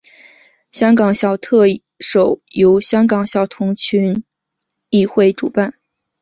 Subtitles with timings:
[0.71, 1.65] 香港小特
[1.99, 4.23] 首由香港小童群
[4.89, 5.75] 益会主办。